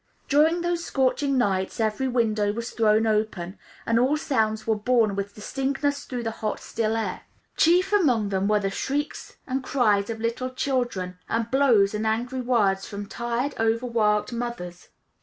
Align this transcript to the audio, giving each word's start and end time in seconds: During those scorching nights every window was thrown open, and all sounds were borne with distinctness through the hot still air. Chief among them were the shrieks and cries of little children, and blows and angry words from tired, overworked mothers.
During 0.27 0.61
those 0.61 0.83
scorching 0.83 1.37
nights 1.37 1.79
every 1.79 2.07
window 2.07 2.51
was 2.53 2.71
thrown 2.71 3.05
open, 3.05 3.59
and 3.85 3.99
all 3.99 4.17
sounds 4.17 4.65
were 4.65 4.75
borne 4.75 5.15
with 5.15 5.35
distinctness 5.35 6.05
through 6.05 6.23
the 6.23 6.31
hot 6.31 6.59
still 6.59 6.97
air. 6.97 7.21
Chief 7.55 7.93
among 7.93 8.29
them 8.29 8.47
were 8.47 8.59
the 8.59 8.71
shrieks 8.71 9.35
and 9.45 9.63
cries 9.63 10.09
of 10.09 10.19
little 10.19 10.49
children, 10.49 11.19
and 11.29 11.51
blows 11.51 11.93
and 11.93 12.07
angry 12.07 12.41
words 12.41 12.87
from 12.87 13.05
tired, 13.05 13.53
overworked 13.59 14.33
mothers. 14.33 14.87